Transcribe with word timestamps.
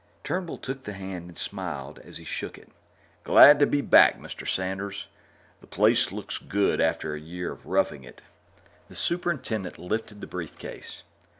Turnbull 0.23 0.57
took 0.57 0.83
the 0.85 0.93
hand 0.93 1.27
and 1.29 1.37
smiled 1.37 1.99
as 1.99 2.17
he 2.17 2.23
shook 2.25 2.57
it. 2.57 2.69
"Glad 3.23 3.59
to 3.59 3.67
be 3.67 3.81
back, 3.81 4.17
Mr. 4.17 4.47
Sanders; 4.47 5.05
the 5.59 5.67
place 5.67 6.11
looks 6.11 6.39
good 6.39 6.81
after 6.81 7.13
a 7.13 7.19
year 7.19 7.51
of 7.51 7.67
roughing 7.67 8.03
it." 8.03 8.23
The 8.89 8.95
superintendent 8.95 9.77
lifted 9.77 10.19
the 10.19 10.25
brief 10.25 10.57
case. 10.57 11.03